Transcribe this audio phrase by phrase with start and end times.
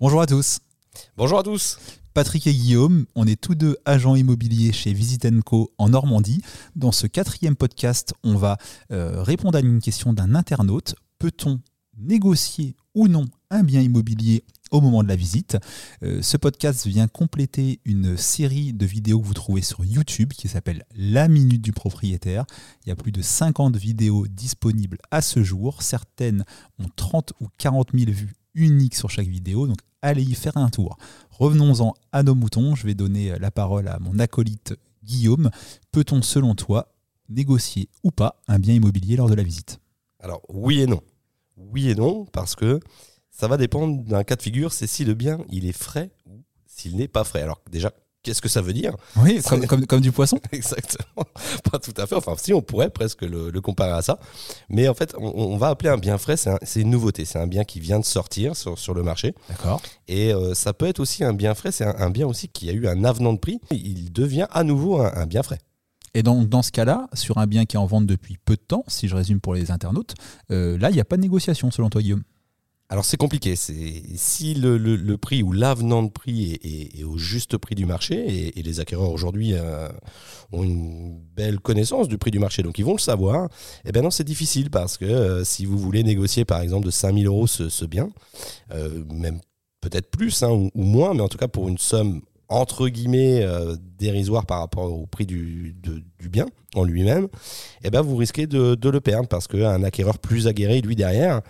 [0.00, 0.60] Bonjour à tous.
[1.16, 1.76] Bonjour à tous.
[2.14, 6.40] Patrick et Guillaume, on est tous deux agents immobiliers chez Visit Co en Normandie.
[6.76, 8.58] Dans ce quatrième podcast, on va
[8.92, 10.94] euh, répondre à une question d'un internaute.
[11.18, 11.58] Peut-on
[11.96, 15.56] négocier ou non un bien immobilier au moment de la visite?
[16.04, 20.46] Euh, ce podcast vient compléter une série de vidéos que vous trouvez sur YouTube qui
[20.46, 22.44] s'appelle La Minute du propriétaire.
[22.86, 25.82] Il y a plus de 50 vidéos disponibles à ce jour.
[25.82, 26.44] Certaines
[26.78, 30.70] ont 30 ou 40 000 vues uniques sur chaque vidéo, donc allez y faire un
[30.70, 30.96] tour.
[31.30, 32.74] Revenons-en à nos moutons.
[32.74, 35.50] Je vais donner la parole à mon acolyte Guillaume.
[35.92, 36.94] Peut-on, selon toi,
[37.28, 39.80] négocier ou pas un bien immobilier lors de la visite?
[40.20, 41.00] Alors, oui et non.
[41.56, 42.80] Oui et non, parce que
[43.30, 46.42] ça va dépendre d'un cas de figure, c'est si le bien il est frais ou
[46.66, 47.42] s'il n'est pas frais.
[47.42, 47.92] Alors déjà,
[48.28, 49.40] qu'est-ce que ça veut dire Oui,
[49.88, 51.24] comme, du poisson Exactement.
[51.70, 52.14] Pas tout à fait.
[52.14, 54.18] Enfin, si on pourrait presque le, comparer à ça.
[54.68, 57.24] Mais en fait, on, va appeler un bien frais, c'est une nouveauté.
[57.24, 59.34] C'est un bien qui vient de sortir sur, le marché.
[59.48, 59.80] D'accord.
[60.08, 62.72] Et euh, ça peut être aussi un bien frais, c'est un, bien aussi qui a
[62.72, 63.60] eu un avenant de prix.
[63.70, 65.58] Il devient à nouveau un, bien frais.
[66.14, 68.60] Et donc, dans ce cas-là, sur un bien qui est en vente depuis peu de
[68.60, 70.14] temps, si je résume pour les internautes,
[70.50, 72.24] euh, là, il n'y a pas de négociation selon toi, Guillaume?
[72.90, 73.54] Alors c'est compliqué.
[73.54, 78.80] Si le, prix ou l'avenant de prix est, au juste prix du marché et, les
[78.80, 79.88] acquéreurs aujourd'hui euh,
[80.52, 83.48] ont une belle connaissance du prix du marché, donc ils vont le savoir.
[83.84, 86.90] Eh bien non, c'est difficile parce que euh, si vous voulez négocier par exemple de
[86.90, 88.08] 5000 euros ce, bien,
[88.72, 89.40] euh, même
[89.82, 93.46] peut-être plus hein, ou, moins, mais en tout cas pour une somme entre guillemets
[93.98, 95.76] dérisoire par rapport au prix du,
[96.30, 97.28] bien en lui-même,
[97.84, 101.42] eh ben vous risquez de, de le perdre parce qu'un acquéreur plus aguerri, lui derrière,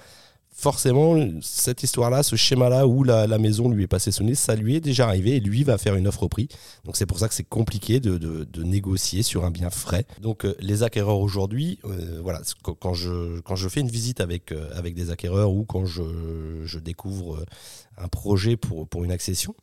[0.58, 4.80] forcément, cette histoire-là, ce schéma-là où la, maison lui est passée nez, ça lui est
[4.80, 6.48] déjà arrivé et lui va faire une offre au prix.
[6.84, 10.04] Donc c'est pour ça que c'est compliqué de, négocier sur un bien frais.
[10.20, 12.40] Donc euh, les acquéreurs aujourd'hui, euh, voilà,
[12.80, 16.78] quand je, quand je fais une visite avec, euh, avec des acquéreurs ou quand je,
[16.78, 17.44] découvre
[17.96, 19.54] un projet pour, pour une accession,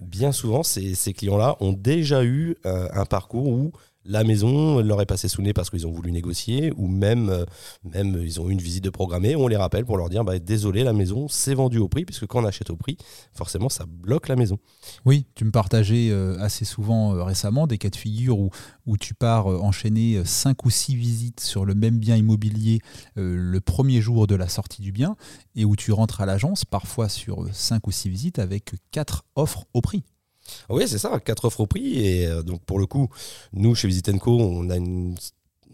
[0.00, 3.72] bien souvent ces, ces clients-là ont déjà eu un parcours où
[4.08, 7.44] la maison leur est passée sous nez parce qu'ils ont voulu négocier, ou même, euh,
[7.84, 10.38] même ils ont eu une visite de programmée, on les rappelle pour leur dire bah,
[10.38, 12.96] désolé, la maison s'est vendue au prix, puisque quand on achète au prix,
[13.32, 14.58] forcément ça bloque la maison.
[15.04, 18.50] Oui, tu me partageais euh, assez souvent euh, récemment des cas de figure où,
[18.86, 22.80] où tu pars enchaîner cinq ou six visites sur le même bien immobilier
[23.16, 25.16] le premier jour de la sortie du bien,
[25.54, 29.66] et où tu rentres à l'agence parfois sur cinq ou six visites avec quatre offres
[29.74, 30.02] au prix.
[30.68, 32.06] Oui, c'est ça, quatre offres au prix.
[32.06, 33.08] Et euh, donc, pour le coup,
[33.52, 35.14] nous, chez Visitenco, on a une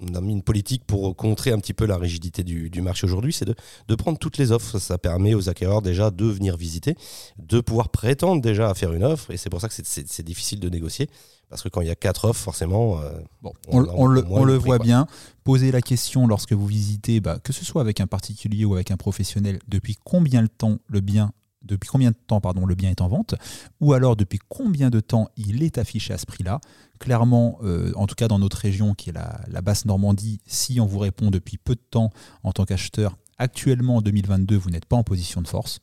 [0.00, 3.32] on a mis une politique pour contrer un petit peu la rigidité du, marché aujourd'hui,
[3.32, 4.78] c'est de, prendre toutes les offres.
[4.78, 6.96] Ça, permet aux acquéreurs déjà de venir visiter,
[7.38, 9.30] de pouvoir prétendre déjà à faire une offre.
[9.30, 11.08] Et c'est pour ça que c'est difficile de négocier.
[11.48, 13.00] Parce que quand il y a quatre offres, forcément.
[13.00, 13.10] Euh,
[13.42, 15.06] bon, on, le, voit bien.
[15.44, 18.90] Posez la question lorsque vous visitez, bah, que ce soit avec un particulier ou avec
[18.90, 21.32] un professionnel, depuis combien de temps le bien
[21.64, 23.34] depuis combien de temps pardon, le bien est en vente,
[23.80, 26.60] ou alors depuis combien de temps il est affiché à ce prix-là.
[26.98, 30.86] Clairement, euh, en tout cas dans notre région qui est la, basse Normandie, si on
[30.86, 32.10] vous répond depuis peu de temps
[32.42, 35.80] en tant qu'acheteur, actuellement en 2022, vous n'êtes pas en position de force.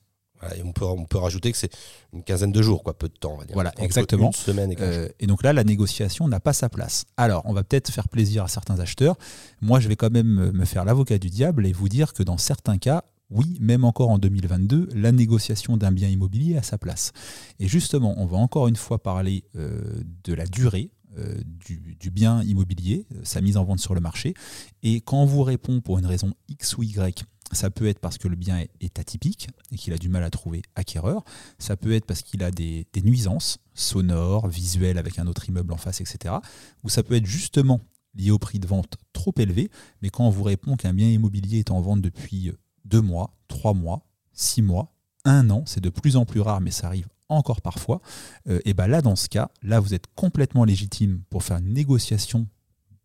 [0.64, 1.72] on, peut, on peut rajouter que c'est
[2.14, 3.38] une quinzaine de jours, quoi, peu de temps.
[3.54, 4.32] Voilà, exactement.
[4.32, 7.06] semaine et, euh, et, donc là, la négociation n'a pas sa place.
[7.18, 9.18] Alors, on va peut-être faire plaisir à certains acheteurs.
[9.62, 12.38] Moi, je vais quand même me faire l'avocat du diable et vous dire que dans
[12.38, 17.14] certains cas, oui, même encore en 2022, la négociation d'un bien immobilier a sa place.
[17.60, 22.42] Et justement, on va encore une fois parler euh, de la durée euh, du, bien
[22.44, 24.34] immobilier, euh, sa mise en vente sur le marché.
[24.82, 28.18] Et quand on vous répond pour une raison X ou Y, ça peut être parce
[28.18, 31.26] que le bien est, atypique et qu'il a du mal à trouver acquéreur.
[31.60, 35.78] Ça peut être parce qu'il a des, nuisances sonores, visuelles avec un autre immeuble en
[35.78, 36.36] face, etc.
[36.84, 37.82] Ou ça peut être justement
[38.16, 39.70] lié au prix de vente trop élevé.
[40.02, 42.54] Mais quand on vous répond qu'un bien immobilier est en vente depuis
[42.86, 44.94] deux mois, trois mois, six mois,
[45.26, 48.02] un an, c'est de plus en plus rare, mais ça arrive encore parfois,
[48.50, 51.74] euh, et ben là, dans ce cas, là, vous êtes complètement légitime pour faire une
[51.74, 52.48] négociation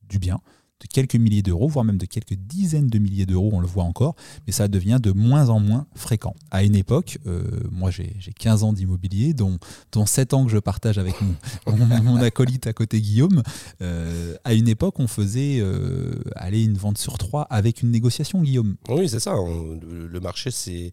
[0.03, 0.41] du bien
[0.81, 3.85] de quelques milliers d'euros, voire même de quelques dizaines de milliers d'euros, on le voit
[3.85, 4.15] encore,
[4.47, 6.35] mais ça devient de moins en moins fréquent.
[6.51, 9.59] À une époque, euh, moi j'ai 15 ans d'immobilier, dont,
[9.93, 11.15] dont 7 ans que je partage avec
[11.67, 13.43] mon, acolyte à côté Guillaume.
[13.81, 18.43] Euh, à une époque, on faisait euh, aller une vente sur trois avec une négociation,
[18.43, 18.77] Guillaume.
[18.89, 19.35] Oui, c'est ça.
[19.35, 20.93] le marché s'est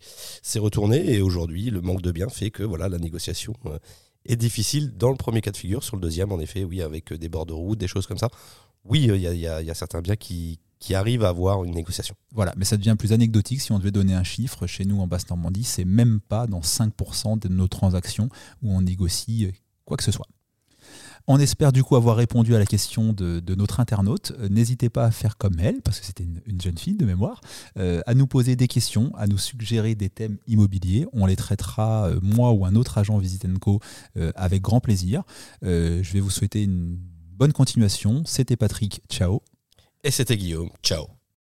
[0.59, 3.53] retourné et aujourd'hui, le manque de biens fait que voilà, la négociation
[4.25, 5.83] est difficile dans le premier cas de figure.
[5.83, 8.29] Sur le deuxième, en effet, oui, avec des bords de route, des choses comme ça
[8.85, 10.59] oui, il y, a, certains biens qui,
[10.93, 12.15] arrivent à avoir une négociation.
[12.33, 14.67] Voilà, mais ça devient plus anecdotique si on devait donner un chiffre.
[14.67, 18.29] Chez nous, en Basse-Normandie, c'est même pas dans 5% de nos transactions
[18.61, 19.51] où on négocie
[19.85, 20.27] quoi que ce soit.
[21.25, 24.33] On espère du coup avoir répondu à la question de, notre internaute.
[24.39, 27.39] Euh, n'hésitez pas à faire comme elle, parce que c'était une, jeune fille de mémoire,
[27.77, 31.07] euh, à nous poser des questions, à nous suggérer des thèmes immobiliers.
[31.13, 33.79] On les traitera, euh, moi ou un autre agent Visit Co,
[34.35, 35.23] avec grand plaisir.
[35.61, 36.97] je vais vous souhaiter une
[37.43, 38.23] bonne continuation.
[38.25, 39.41] C'était Patrick, ciao.
[40.01, 41.07] Et c'était Guillaume, ciao.